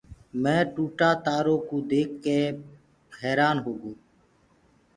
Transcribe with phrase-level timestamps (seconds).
[0.43, 2.59] مينٚ ٽوٽآ تآرآ ڪوُ ديک ڪيٚ
[3.19, 3.93] حيرآن هوگو۔